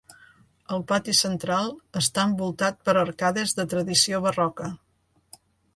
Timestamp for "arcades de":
3.05-3.67